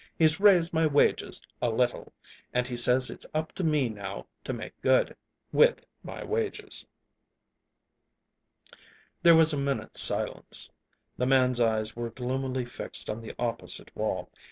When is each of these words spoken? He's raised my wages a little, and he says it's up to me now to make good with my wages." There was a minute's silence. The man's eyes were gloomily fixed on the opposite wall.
He's 0.17 0.39
raised 0.39 0.73
my 0.73 0.87
wages 0.87 1.39
a 1.61 1.69
little, 1.69 2.11
and 2.51 2.67
he 2.67 2.75
says 2.75 3.11
it's 3.11 3.27
up 3.35 3.51
to 3.51 3.63
me 3.63 3.87
now 3.87 4.25
to 4.43 4.51
make 4.51 4.81
good 4.81 5.15
with 5.51 5.85
my 6.01 6.23
wages." 6.23 6.87
There 9.21 9.35
was 9.35 9.53
a 9.53 9.59
minute's 9.59 9.99
silence. 10.01 10.71
The 11.17 11.27
man's 11.27 11.59
eyes 11.61 11.95
were 11.95 12.09
gloomily 12.09 12.65
fixed 12.65 13.11
on 13.11 13.21
the 13.21 13.35
opposite 13.37 13.95
wall. 13.95 14.31